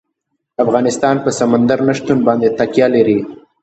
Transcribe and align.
افغانستان 0.63 1.15
په 1.23 1.29
سمندر 1.39 1.79
نه 1.87 1.93
شتون 1.97 2.19
باندې 2.27 2.53
تکیه 2.57 2.87
لري. 2.95 3.19